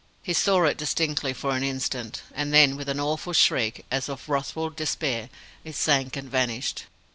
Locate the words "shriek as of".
3.33-4.27